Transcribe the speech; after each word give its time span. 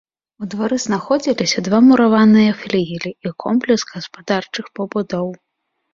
У 0.43 0.47
двары 0.53 0.77
знаходзіліся 0.85 1.63
два 1.67 1.81
мураваныя 1.89 2.55
флігелі 2.61 3.11
і 3.27 3.35
комплекс 3.45 3.87
гаспадарчых 3.95 4.65
пабудоў. 4.81 5.27